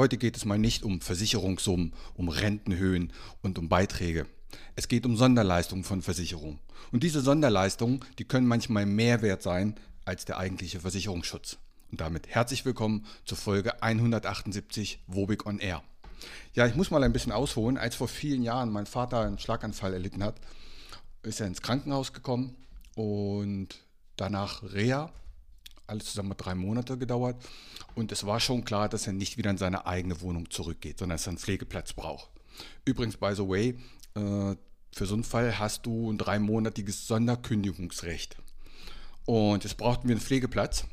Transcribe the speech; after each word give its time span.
Heute 0.00 0.16
geht 0.16 0.34
es 0.34 0.46
mal 0.46 0.56
nicht 0.56 0.82
um 0.82 1.02
Versicherungssummen, 1.02 1.92
um 2.14 2.30
Rentenhöhen 2.30 3.12
und 3.42 3.58
um 3.58 3.68
Beiträge. 3.68 4.24
Es 4.74 4.88
geht 4.88 5.04
um 5.04 5.14
Sonderleistungen 5.14 5.84
von 5.84 6.00
Versicherungen. 6.00 6.58
Und 6.90 7.02
diese 7.02 7.20
Sonderleistungen, 7.20 8.00
die 8.18 8.24
können 8.24 8.46
manchmal 8.46 8.86
mehr 8.86 9.20
wert 9.20 9.42
sein 9.42 9.74
als 10.06 10.24
der 10.24 10.38
eigentliche 10.38 10.80
Versicherungsschutz. 10.80 11.58
Und 11.90 12.00
damit 12.00 12.28
herzlich 12.28 12.64
willkommen 12.64 13.04
zur 13.26 13.36
Folge 13.36 13.82
178 13.82 15.00
Wobig 15.06 15.44
on 15.44 15.58
Air. 15.58 15.82
Ja, 16.54 16.66
ich 16.66 16.76
muss 16.76 16.90
mal 16.90 17.04
ein 17.04 17.12
bisschen 17.12 17.32
ausholen. 17.32 17.76
Als 17.76 17.94
vor 17.94 18.08
vielen 18.08 18.42
Jahren 18.42 18.70
mein 18.70 18.86
Vater 18.86 19.20
einen 19.20 19.38
Schlaganfall 19.38 19.92
erlitten 19.92 20.24
hat, 20.24 20.40
ist 21.24 21.40
er 21.40 21.46
ins 21.46 21.60
Krankenhaus 21.60 22.14
gekommen 22.14 22.56
und 22.94 23.68
danach 24.16 24.62
Reha 24.62 25.12
alles 25.90 26.06
zusammen 26.06 26.34
drei 26.36 26.54
Monate 26.54 26.96
gedauert. 26.96 27.36
Und 27.94 28.12
es 28.12 28.24
war 28.24 28.40
schon 28.40 28.64
klar, 28.64 28.88
dass 28.88 29.06
er 29.06 29.12
nicht 29.12 29.36
wieder 29.36 29.50
in 29.50 29.58
seine 29.58 29.86
eigene 29.86 30.20
Wohnung 30.20 30.50
zurückgeht, 30.50 30.98
sondern 30.98 31.16
dass 31.16 31.26
er 31.26 31.30
einen 31.30 31.38
Pflegeplatz 31.38 31.92
braucht. 31.92 32.30
Übrigens, 32.84 33.16
by 33.16 33.34
the 33.34 33.46
way, 33.46 33.74
äh, 34.14 34.56
für 34.92 35.06
so 35.06 35.14
einen 35.14 35.24
Fall 35.24 35.58
hast 35.58 35.86
du 35.86 36.10
ein 36.10 36.18
dreimonatiges 36.18 37.06
Sonderkündigungsrecht. 37.06 38.36
Und 39.26 39.64
jetzt 39.64 39.76
brauchten 39.76 40.08
wir 40.08 40.14
einen 40.14 40.24
Pflegeplatz. 40.24 40.84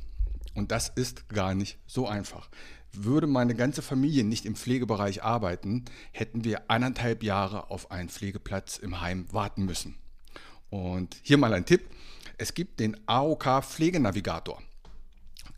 Und 0.54 0.72
das 0.72 0.90
ist 0.90 1.30
gar 1.30 1.54
nicht 1.54 1.78
so 1.86 2.08
einfach. 2.08 2.50
Würde 2.92 3.28
meine 3.28 3.54
ganze 3.54 3.82
Familie 3.82 4.24
nicht 4.24 4.46
im 4.46 4.56
Pflegebereich 4.56 5.24
arbeiten, 5.24 5.86
hätten 6.12 6.44
wir 6.44 6.70
anderthalb 6.70 7.22
Jahre 7.22 7.70
auf 7.70 7.92
einen 7.92 8.10
Pflegeplatz 8.10 8.78
im 8.78 9.02
Heim 9.02 9.32
warten 9.32 9.66
müssen. 9.66 9.96
Und 10.70 11.18
hier 11.22 11.38
mal 11.38 11.54
ein 11.54 11.66
Tipp. 11.66 11.90
Es 12.38 12.54
gibt 12.54 12.80
den 12.80 12.98
AOK 13.08 13.64
Pflegenavigator. 13.64 14.62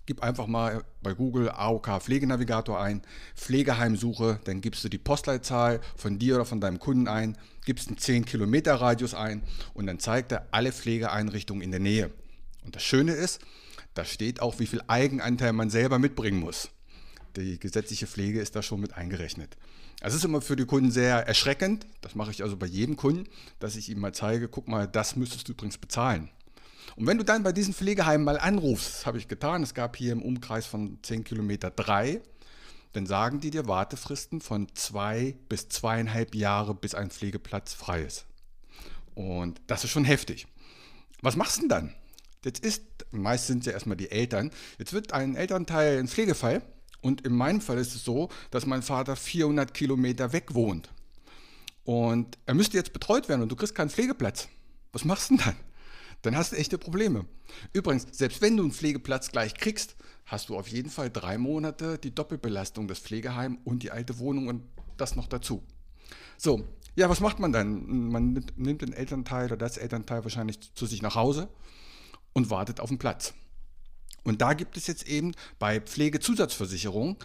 Gib 0.10 0.24
einfach 0.24 0.48
mal 0.48 0.84
bei 1.04 1.14
Google 1.14 1.50
AOK 1.50 2.02
Pflegenavigator 2.02 2.82
ein, 2.82 3.04
Pflegeheimsuche, 3.36 4.40
dann 4.44 4.60
gibst 4.60 4.84
du 4.84 4.90
die 4.90 4.98
Postleitzahl 4.98 5.82
von 5.96 6.18
dir 6.18 6.34
oder 6.34 6.46
von 6.46 6.60
deinem 6.60 6.80
Kunden 6.80 7.08
ein, 7.08 7.38
gibst 7.64 7.90
einen 7.90 8.00
10 8.00 8.26
Kilometer 8.26 8.74
Radius 8.74 9.14
ein 9.14 9.44
und 9.76 9.86
dann 9.86 10.00
zeigt 10.00 10.32
er 10.32 10.48
alle 10.50 10.72
Pflegeeinrichtungen 10.72 11.62
in 11.62 11.70
der 11.70 11.80
Nähe. 11.80 12.10
Und 12.66 12.76
das 12.76 12.82
Schöne 12.82 13.12
ist, 13.12 13.40
da 13.94 14.04
steht 14.04 14.42
auch, 14.42 14.58
wie 14.58 14.66
viel 14.66 14.82
Eigenanteil 14.88 15.54
man 15.54 15.70
selber 15.70 16.00
mitbringen 16.00 16.40
muss. 16.40 16.72
Die 17.36 17.60
gesetzliche 17.60 18.08
Pflege 18.08 18.42
ist 18.42 18.56
da 18.56 18.64
schon 18.64 18.82
mit 18.82 18.96
eingerechnet. 18.96 19.58
Es 20.02 20.16
ist 20.16 20.26
immer 20.26 20.42
für 20.42 20.56
die 20.56 20.66
Kunden 20.66 20.90
sehr 20.90 21.28
erschreckend, 21.28 21.86
das 22.02 22.16
mache 22.16 22.32
ich 22.32 22.42
also 22.42 22.58
bei 22.58 22.66
jedem 22.66 22.96
Kunden, 22.96 23.30
dass 23.60 23.76
ich 23.76 23.90
ihm 23.90 24.00
mal 24.00 24.16
zeige, 24.16 24.48
guck 24.48 24.68
mal, 24.68 24.88
das 24.88 25.16
müsstest 25.16 25.48
du 25.48 25.52
übrigens 25.52 25.78
bezahlen. 25.78 26.32
Und 26.96 27.08
wenn 27.08 27.18
du 27.18 27.24
dann 27.24 27.44
bei 27.44 27.52
diesen 27.52 27.74
Pflegeheimen 27.74 28.26
mal 28.26 28.40
anrufst, 28.40 28.94
das 28.94 29.06
habe 29.06 29.18
ich 29.18 29.28
getan, 29.28 29.64
es 29.64 29.74
gab 29.74 29.96
hier 29.96 30.12
im 30.12 30.22
Umkreis 30.22 30.66
von 30.66 31.00
10 31.02 31.24
Kilometer 31.24 31.70
drei, 31.72 32.22
dann 32.94 33.06
sagen 33.06 33.40
die 33.40 33.52
dir 33.52 33.68
Wartefristen 33.68 34.42
von 34.42 34.68
zwei 34.74 35.36
bis 35.48 35.70
zweieinhalb 35.70 36.36
Jahre, 36.36 36.74
bis 36.74 36.96
ein 36.96 37.12
Pflegeplatz 37.12 37.74
frei 37.74 38.02
ist. 38.02 38.26
Und 39.14 39.62
das 39.68 39.84
ist 39.84 39.92
schon 39.92 40.06
heftig. 40.06 40.48
Was 41.22 41.36
machst 41.36 41.58
du 41.58 41.62
denn 41.62 41.70
dann? 41.70 41.96
Jetzt 42.44 42.64
ist, 42.64 42.84
meist 43.12 43.48
sind 43.48 43.66
ja 43.66 43.74
erstmal 43.74 43.98
die 43.98 44.12
Eltern, 44.12 44.52
jetzt 44.78 44.94
wird 44.94 45.12
ein 45.12 45.36
Elternteil 45.36 46.00
ein 46.00 46.08
Pflegefall 46.08 46.62
und 47.02 47.26
in 47.26 47.34
meinem 47.34 47.60
Fall 47.60 47.78
ist 47.78 47.96
es 47.96 48.04
so, 48.04 48.30
dass 48.50 48.66
mein 48.66 48.82
Vater 48.82 49.16
400 49.16 49.74
Kilometer 49.74 50.32
weg 50.32 50.54
wohnt. 50.54 50.90
Und 51.84 52.38
er 52.46 52.54
müsste 52.54 52.78
jetzt 52.78 52.94
betreut 52.94 53.28
werden 53.28 53.42
und 53.42 53.50
du 53.50 53.56
kriegst 53.56 53.76
keinen 53.76 53.90
Pflegeplatz. 53.90 54.48
Was 54.94 55.06
machst 55.06 55.30
du 55.30 55.36
denn 55.36 55.46
dann? 55.46 55.56
Dann 56.22 56.36
hast 56.36 56.52
du 56.52 56.58
echte 56.58 56.78
Probleme. 56.78 57.26
Übrigens, 57.74 58.08
selbst 58.12 58.42
wenn 58.42 58.58
du 58.58 58.64
einen 58.64 58.72
Pflegeplatz 58.72 59.32
gleich 59.32 59.54
kriegst, 59.56 59.96
hast 60.26 60.50
du 60.50 60.58
auf 60.58 60.68
jeden 60.68 60.90
Fall 60.90 61.10
drei 61.10 61.38
Monate 61.38 61.98
die 61.98 62.14
Doppelbelastung 62.14 62.88
des 62.88 63.00
Pflegeheims 63.00 63.60
und 63.64 63.84
die 63.84 63.92
alte 63.92 64.20
Wohnung 64.20 64.48
und 64.48 64.64
das 64.98 65.16
noch 65.16 65.28
dazu. 65.28 65.64
So, 66.38 66.66
ja, 66.96 67.10
was 67.10 67.20
macht 67.20 67.40
man 67.40 67.52
dann? 67.52 68.10
Man 68.10 68.46
nimmt 68.56 68.82
den 68.82 68.94
Elternteil 68.94 69.46
oder 69.46 69.58
das 69.58 69.78
Elternteil 69.78 70.24
wahrscheinlich 70.24 70.74
zu 70.74 70.86
sich 70.86 71.02
nach 71.02 71.16
Hause 71.16 71.50
und 72.34 72.50
wartet 72.50 72.80
auf 72.80 72.90
den 72.90 73.00
Platz. 73.00 73.34
Und 74.24 74.42
da 74.42 74.54
gibt 74.54 74.78
es 74.78 74.88
jetzt 74.88 75.08
eben 75.08 75.34
bei 75.58 75.80
Pflegezusatzversicherung 75.80 77.18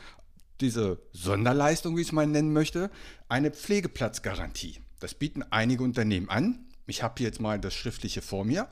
diese 0.61 1.01
Sonderleistung, 1.13 1.97
wie 1.97 2.03
ich 2.03 2.09
es 2.09 2.13
mal 2.13 2.27
nennen 2.27 2.53
möchte, 2.53 2.91
eine 3.29 3.51
Pflegeplatzgarantie. 3.51 4.81
Das 5.01 5.15
bieten 5.15 5.43
einige 5.43 5.83
Unternehmen 5.83 6.29
an 6.29 6.67
ich 6.87 7.03
habe 7.03 7.15
hier 7.19 7.27
jetzt 7.27 7.41
mal 7.41 7.59
das 7.59 7.75
Schriftliche 7.75 8.23
vor 8.23 8.45
mir. 8.45 8.69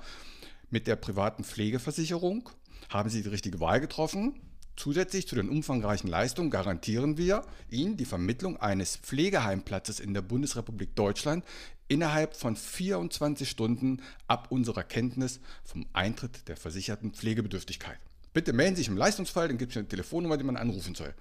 Mit 0.70 0.86
der 0.86 0.96
privaten 0.96 1.44
Pflegeversicherung 1.44 2.48
haben 2.88 3.10
Sie 3.10 3.22
die 3.22 3.28
richtige 3.28 3.60
Wahl 3.60 3.80
getroffen. 3.80 4.40
Zusätzlich 4.76 5.28
zu 5.28 5.34
den 5.34 5.50
umfangreichen 5.50 6.08
Leistungen 6.08 6.50
garantieren 6.50 7.18
wir 7.18 7.44
Ihnen 7.68 7.96
die 7.96 8.06
Vermittlung 8.06 8.56
eines 8.56 8.96
Pflegeheimplatzes 8.96 10.00
in 10.00 10.14
der 10.14 10.22
Bundesrepublik 10.22 10.96
Deutschland 10.96 11.44
innerhalb 11.88 12.34
von 12.34 12.56
24 12.56 13.48
Stunden 13.48 14.00
ab 14.26 14.46
unserer 14.50 14.82
Kenntnis 14.82 15.40
vom 15.62 15.86
Eintritt 15.92 16.48
der 16.48 16.56
versicherten 16.56 17.12
Pflegebedürftigkeit. 17.12 17.98
Bitte 18.32 18.52
melden 18.52 18.76
Sie 18.76 18.80
sich 18.80 18.88
im 18.88 18.96
Leistungsfall, 18.96 19.48
dann 19.48 19.58
gibt 19.58 19.72
es 19.72 19.76
eine 19.76 19.88
Telefonnummer, 19.88 20.36
die 20.36 20.44
man 20.44 20.56
anrufen 20.56 20.94
soll. 20.94 21.14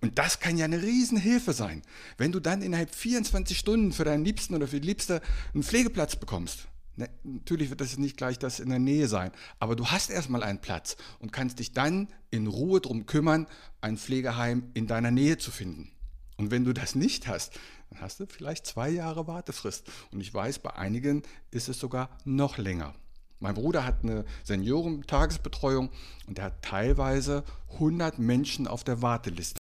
Und 0.00 0.18
das 0.18 0.40
kann 0.40 0.58
ja 0.58 0.64
eine 0.64 0.82
Riesenhilfe 0.82 1.52
sein, 1.52 1.82
wenn 2.18 2.32
du 2.32 2.40
dann 2.40 2.62
innerhalb 2.62 2.94
24 2.94 3.58
Stunden 3.58 3.92
für 3.92 4.04
deinen 4.04 4.24
Liebsten 4.24 4.54
oder 4.54 4.68
für 4.68 4.80
die 4.80 4.88
Liebste 4.88 5.22
einen 5.54 5.62
Pflegeplatz 5.62 6.16
bekommst. 6.16 6.68
Ne, 6.96 7.08
natürlich 7.24 7.70
wird 7.70 7.80
das 7.80 7.96
nicht 7.96 8.18
gleich 8.18 8.38
das 8.38 8.60
in 8.60 8.68
der 8.68 8.78
Nähe 8.78 9.08
sein, 9.08 9.32
aber 9.58 9.76
du 9.76 9.86
hast 9.86 10.10
erstmal 10.10 10.42
einen 10.42 10.60
Platz 10.60 10.96
und 11.20 11.32
kannst 11.32 11.58
dich 11.58 11.72
dann 11.72 12.08
in 12.30 12.46
Ruhe 12.46 12.82
darum 12.82 13.06
kümmern, 13.06 13.46
ein 13.80 13.96
Pflegeheim 13.96 14.70
in 14.74 14.86
deiner 14.86 15.10
Nähe 15.10 15.38
zu 15.38 15.50
finden. 15.50 15.90
Und 16.36 16.50
wenn 16.50 16.64
du 16.64 16.74
das 16.74 16.94
nicht 16.94 17.28
hast, 17.28 17.58
dann 17.88 18.00
hast 18.00 18.20
du 18.20 18.26
vielleicht 18.26 18.66
zwei 18.66 18.90
Jahre 18.90 19.26
Wartefrist. 19.26 19.90
Und 20.10 20.20
ich 20.20 20.34
weiß, 20.34 20.58
bei 20.58 20.74
einigen 20.74 21.22
ist 21.50 21.68
es 21.68 21.78
sogar 21.78 22.18
noch 22.24 22.58
länger. 22.58 22.94
Mein 23.42 23.54
Bruder 23.54 23.84
hat 23.84 24.04
eine 24.04 24.24
Seniorentagesbetreuung 24.44 25.90
und 26.28 26.38
er 26.38 26.44
hat 26.44 26.62
teilweise 26.62 27.42
100 27.72 28.20
Menschen 28.20 28.68
auf 28.68 28.84
der 28.84 29.02
Warteliste. 29.02 29.58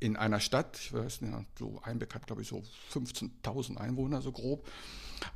In 0.00 0.16
einer 0.16 0.40
Stadt, 0.40 0.76
ich 0.80 0.92
weiß 0.92 1.20
nicht, 1.20 1.34
so 1.56 1.80
Einbeck 1.84 2.12
hat 2.16 2.26
glaube 2.26 2.42
ich 2.42 2.48
so 2.48 2.64
15.000 2.92 3.76
Einwohner 3.76 4.22
so 4.22 4.32
grob. 4.32 4.68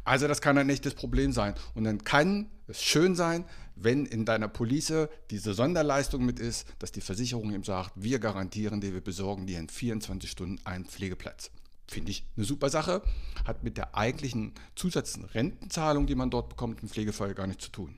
Also 0.03 0.27
das 0.27 0.41
kann 0.41 0.59
ein 0.59 0.69
echtes 0.69 0.95
Problem 0.95 1.33
sein. 1.33 1.55
Und 1.75 1.85
dann 1.85 2.03
kann 2.03 2.51
es 2.67 2.83
schön 2.83 3.15
sein, 3.15 3.45
wenn 3.77 4.05
in 4.05 4.25
deiner 4.25 4.49
Police 4.49 5.09
diese 5.31 5.55
Sonderleistung 5.55 6.27
mit 6.27 6.41
ist, 6.41 6.67
dass 6.81 6.91
die 6.91 7.01
Versicherung 7.01 7.53
ihm 7.53 7.63
sagt, 7.63 7.93
wir 7.95 8.19
garantieren 8.19 8.81
dir, 8.81 8.93
wir 8.93 9.01
besorgen 9.01 9.47
dir 9.47 9.61
in 9.61 9.69
24 9.69 10.29
Stunden 10.29 10.67
einen 10.67 10.87
Pflegeplatz. 10.87 11.53
Finde 11.91 12.13
ich 12.13 12.25
eine 12.37 12.47
super 12.47 12.71
Sache. 12.71 13.03
Hat 13.45 13.65
mit 13.65 13.77
der 13.77 13.97
eigentlichen 13.97 14.53
Zusatzrentenzahlung, 14.77 16.07
die 16.07 16.15
man 16.15 16.31
dort 16.31 16.49
bekommt, 16.49 16.85
im 16.85 16.89
Pflegefall 16.89 17.35
gar 17.35 17.49
nichts 17.49 17.65
zu 17.65 17.73
tun. 17.73 17.97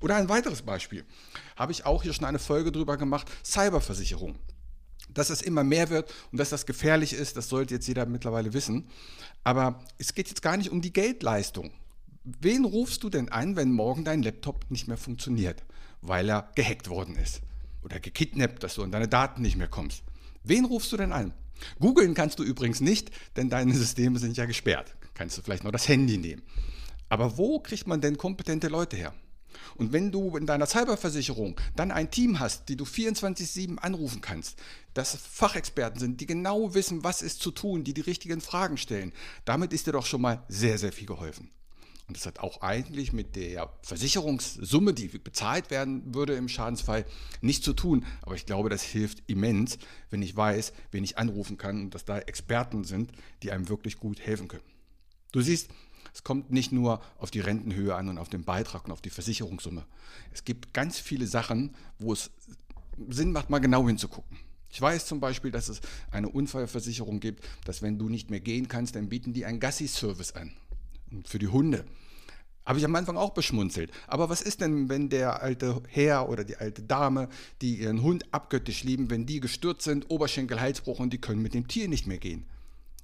Oder 0.00 0.16
ein 0.16 0.30
weiteres 0.30 0.62
Beispiel. 0.62 1.04
Habe 1.54 1.70
ich 1.72 1.84
auch 1.84 2.02
hier 2.02 2.14
schon 2.14 2.24
eine 2.24 2.38
Folge 2.38 2.72
drüber 2.72 2.96
gemacht. 2.96 3.30
Cyberversicherung. 3.44 4.36
Dass 5.10 5.28
es 5.28 5.42
immer 5.42 5.64
mehr 5.64 5.90
wird 5.90 6.10
und 6.32 6.38
dass 6.38 6.48
das 6.48 6.64
gefährlich 6.64 7.12
ist, 7.12 7.36
das 7.36 7.50
sollte 7.50 7.74
jetzt 7.74 7.86
jeder 7.86 8.06
mittlerweile 8.06 8.54
wissen. 8.54 8.88
Aber 9.44 9.84
es 9.98 10.14
geht 10.14 10.28
jetzt 10.28 10.40
gar 10.40 10.56
nicht 10.56 10.70
um 10.70 10.80
die 10.80 10.94
Geldleistung. 10.94 11.72
Wen 12.24 12.64
rufst 12.64 13.02
du 13.02 13.10
denn 13.10 13.28
an, 13.28 13.54
wenn 13.54 13.70
morgen 13.70 14.06
dein 14.06 14.22
Laptop 14.22 14.64
nicht 14.70 14.88
mehr 14.88 14.96
funktioniert, 14.96 15.62
weil 16.00 16.30
er 16.30 16.50
gehackt 16.54 16.88
worden 16.88 17.16
ist? 17.16 17.42
Oder 17.84 18.00
gekidnappt, 18.00 18.62
dass 18.62 18.76
du 18.76 18.82
an 18.82 18.92
deine 18.92 19.08
Daten 19.08 19.42
nicht 19.42 19.56
mehr 19.56 19.68
kommst? 19.68 20.04
Wen 20.42 20.64
rufst 20.64 20.90
du 20.90 20.96
denn 20.96 21.12
an? 21.12 21.34
Googeln 21.78 22.14
kannst 22.14 22.38
du 22.38 22.42
übrigens 22.42 22.80
nicht, 22.80 23.10
denn 23.36 23.50
deine 23.50 23.74
Systeme 23.74 24.18
sind 24.18 24.36
ja 24.36 24.46
gesperrt. 24.46 24.94
Kannst 25.14 25.38
du 25.38 25.42
vielleicht 25.42 25.64
noch 25.64 25.72
das 25.72 25.88
Handy 25.88 26.18
nehmen. 26.18 26.42
Aber 27.08 27.38
wo 27.38 27.60
kriegt 27.60 27.86
man 27.86 28.00
denn 28.00 28.18
kompetente 28.18 28.68
Leute 28.68 28.96
her? 28.96 29.14
Und 29.76 29.92
wenn 29.92 30.10
du 30.10 30.36
in 30.36 30.46
deiner 30.46 30.66
Cyberversicherung 30.66 31.58
dann 31.76 31.90
ein 31.90 32.10
Team 32.10 32.40
hast, 32.40 32.68
die 32.68 32.76
du 32.76 32.84
24/7 32.84 33.78
anrufen 33.78 34.20
kannst, 34.20 34.58
das 34.94 35.16
Fachexperten 35.16 36.00
sind, 36.00 36.20
die 36.20 36.26
genau 36.26 36.74
wissen, 36.74 37.04
was 37.04 37.22
ist 37.22 37.40
zu 37.40 37.50
tun, 37.50 37.84
die 37.84 37.94
die 37.94 38.00
richtigen 38.00 38.40
Fragen 38.40 38.76
stellen, 38.76 39.12
damit 39.44 39.72
ist 39.72 39.86
dir 39.86 39.92
doch 39.92 40.06
schon 40.06 40.22
mal 40.22 40.44
sehr, 40.48 40.78
sehr 40.78 40.92
viel 40.92 41.06
geholfen. 41.06 41.50
Und 42.08 42.16
das 42.16 42.26
hat 42.26 42.38
auch 42.38 42.62
eigentlich 42.62 43.12
mit 43.12 43.34
der 43.34 43.72
Versicherungssumme, 43.82 44.94
die 44.94 45.08
bezahlt 45.08 45.70
werden 45.70 46.14
würde 46.14 46.34
im 46.34 46.48
Schadensfall, 46.48 47.04
nichts 47.40 47.64
zu 47.64 47.72
tun. 47.72 48.04
Aber 48.22 48.36
ich 48.36 48.46
glaube, 48.46 48.68
das 48.68 48.82
hilft 48.82 49.24
immens, 49.26 49.78
wenn 50.10 50.22
ich 50.22 50.36
weiß, 50.36 50.72
wen 50.92 51.02
ich 51.02 51.18
anrufen 51.18 51.58
kann 51.58 51.82
und 51.82 51.94
dass 51.94 52.04
da 52.04 52.18
Experten 52.18 52.84
sind, 52.84 53.10
die 53.42 53.50
einem 53.50 53.68
wirklich 53.68 53.98
gut 53.98 54.20
helfen 54.20 54.46
können. 54.46 54.62
Du 55.32 55.40
siehst, 55.40 55.68
es 56.14 56.22
kommt 56.22 56.52
nicht 56.52 56.70
nur 56.70 57.02
auf 57.18 57.32
die 57.32 57.40
Rentenhöhe 57.40 57.94
an 57.96 58.08
und 58.08 58.18
auf 58.18 58.28
den 58.28 58.44
Beitrag 58.44 58.84
und 58.84 58.92
auf 58.92 59.02
die 59.02 59.10
Versicherungssumme. 59.10 59.84
Es 60.32 60.44
gibt 60.44 60.72
ganz 60.72 61.00
viele 61.00 61.26
Sachen, 61.26 61.74
wo 61.98 62.12
es 62.12 62.30
Sinn 63.08 63.32
macht, 63.32 63.50
mal 63.50 63.58
genau 63.58 63.86
hinzugucken. 63.86 64.38
Ich 64.70 64.80
weiß 64.80 65.06
zum 65.06 65.20
Beispiel, 65.20 65.50
dass 65.50 65.68
es 65.68 65.80
eine 66.10 66.28
Unfallversicherung 66.28 67.18
gibt, 67.18 67.44
dass 67.64 67.82
wenn 67.82 67.98
du 67.98 68.08
nicht 68.08 68.30
mehr 68.30 68.40
gehen 68.40 68.68
kannst, 68.68 68.94
dann 68.94 69.08
bieten 69.08 69.32
die 69.32 69.44
einen 69.44 69.60
Gassi-Service 69.60 70.32
an 70.32 70.52
für 71.24 71.38
die 71.38 71.48
Hunde. 71.48 71.84
Habe 72.64 72.80
ich 72.80 72.84
am 72.84 72.96
Anfang 72.96 73.16
auch 73.16 73.30
beschmunzelt. 73.30 73.92
Aber 74.08 74.28
was 74.28 74.42
ist 74.42 74.60
denn, 74.60 74.88
wenn 74.88 75.08
der 75.08 75.40
alte 75.40 75.80
Herr 75.88 76.28
oder 76.28 76.42
die 76.42 76.56
alte 76.56 76.82
Dame, 76.82 77.28
die 77.62 77.76
ihren 77.76 78.02
Hund 78.02 78.24
abgöttisch 78.32 78.82
lieben, 78.82 79.08
wenn 79.08 79.24
die 79.24 79.38
gestürzt 79.38 79.82
sind, 79.82 80.10
Oberschenkel, 80.10 80.60
Halsbruch 80.60 80.98
und 80.98 81.12
die 81.12 81.20
können 81.20 81.42
mit 81.42 81.54
dem 81.54 81.68
Tier 81.68 81.88
nicht 81.88 82.08
mehr 82.08 82.18
gehen? 82.18 82.44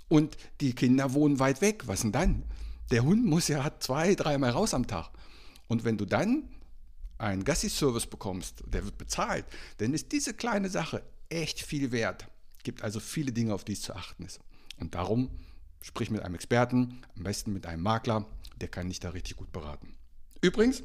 Und 0.09 0.37
die 0.61 0.75
Kinder 0.75 1.15
wohnen 1.15 1.39
weit 1.39 1.61
weg, 1.61 1.85
was 1.87 2.03
denn 2.03 2.13
dann? 2.13 2.43
Der 2.91 3.05
Hund 3.05 3.25
muss 3.25 3.49
ja 3.49 3.73
zwei, 3.79 4.15
dreimal 4.15 4.51
raus 4.51 4.75
am 4.75 4.87
Tag. 4.87 5.11
Und 5.69 5.85
wenn 5.85 5.97
du 5.97 6.05
dann 6.05 6.49
einen 7.19 7.45
Gassi-Service 7.45 8.07
bekommst, 8.07 8.65
der 8.67 8.85
wird 8.85 8.99
bezahlt, 8.99 9.47
dann 9.79 9.95
ist 9.95 10.11
diese 10.11 10.35
kleine 10.35 10.69
Sache 10.69 11.03
echt 11.29 11.61
viel 11.61 11.93
wert. 11.93 12.27
Gibt 12.65 12.83
also 12.83 13.01
viele 13.01 13.33
Dinge, 13.33 13.55
auf 13.55 13.65
die 13.65 13.73
es 13.73 13.83
zu 13.83 13.95
achten 13.95 14.25
ist. 14.25 14.41
Und 14.79 14.95
darum 14.95 15.31
Sprich 15.83 16.11
mit 16.11 16.23
einem 16.23 16.35
Experten, 16.35 17.03
am 17.17 17.25
besten 17.25 17.53
mit 17.53 17.67
einem 17.67 17.83
Makler, 17.83 18.27
der 18.61 18.69
kann 18.69 18.89
dich 18.89 19.01
da 19.01 19.11
richtig 19.11 19.37
gut 19.37 19.53
beraten. 19.53 19.95
Übrigens, 20.41 20.83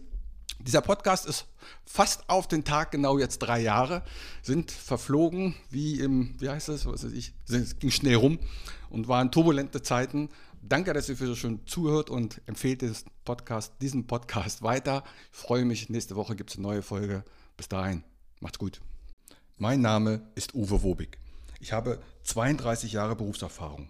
dieser 0.60 0.82
Podcast 0.82 1.28
ist 1.28 1.46
fast 1.86 2.30
auf 2.30 2.48
den 2.48 2.64
Tag 2.64 2.92
genau 2.92 3.20
jetzt 3.20 3.40
drei 3.40 3.60
Jahre, 3.60 4.04
sind 4.42 4.72
verflogen 4.72 5.56
wie 5.70 6.00
im, 6.00 6.36
wie 6.40 6.50
heißt 6.50 6.70
das, 6.70 6.86
was 6.86 7.04
weiß 7.04 7.12
ich, 7.12 7.34
es 7.48 7.78
ging 7.80 7.92
schnell 7.92 8.16
rum 8.16 8.40
und 8.90 9.08
waren 9.08 9.32
turbulente 9.32 9.82
Zeiten. 9.82 10.30
Danke, 10.62 10.94
dass 10.94 11.08
ihr 11.10 11.16
für 11.16 11.28
so 11.28 11.36
schön 11.36 11.66
zuhört 11.68 12.10
und 12.10 12.42
empfehlt 12.48 12.84
Podcast, 13.24 13.74
diesen 13.82 14.08
Podcast 14.08 14.64
weiter. 14.64 15.04
Ich 15.32 15.38
freue 15.38 15.64
mich, 15.64 15.90
nächste 15.90 16.16
Woche 16.16 16.36
gibt 16.36 16.50
es 16.50 16.58
eine 16.58 16.64
neue 16.64 16.82
Folge. 16.82 17.24
Bis 17.56 17.70
dahin, 17.70 18.04
macht's 18.40 18.58
gut. 18.58 18.82
Mein 19.58 19.82
Name 19.82 20.22
ist 20.36 20.56
Uwe 20.56 20.84
Wobig. 20.84 21.20
Ich 21.60 21.72
habe 21.72 22.00
32 22.24 22.94
Jahre 22.94 23.16
Berufserfahrung. 23.16 23.90